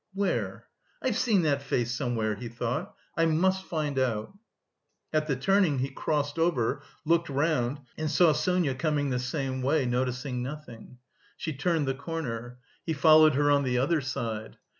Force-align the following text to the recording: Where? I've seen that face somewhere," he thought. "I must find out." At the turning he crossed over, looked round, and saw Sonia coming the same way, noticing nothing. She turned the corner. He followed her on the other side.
Where? 0.15 0.65
I've 1.03 1.15
seen 1.15 1.43
that 1.43 1.61
face 1.61 1.93
somewhere," 1.93 2.33
he 2.33 2.49
thought. 2.49 2.95
"I 3.15 3.27
must 3.27 3.63
find 3.65 3.99
out." 3.99 4.33
At 5.13 5.27
the 5.27 5.35
turning 5.35 5.77
he 5.77 5.89
crossed 5.91 6.39
over, 6.39 6.81
looked 7.05 7.29
round, 7.29 7.81
and 7.99 8.09
saw 8.09 8.33
Sonia 8.33 8.73
coming 8.73 9.11
the 9.11 9.19
same 9.19 9.61
way, 9.61 9.85
noticing 9.85 10.41
nothing. 10.41 10.97
She 11.37 11.53
turned 11.53 11.87
the 11.87 11.93
corner. 11.93 12.57
He 12.83 12.93
followed 12.93 13.35
her 13.35 13.51
on 13.51 13.61
the 13.61 13.77
other 13.77 14.01
side. 14.01 14.57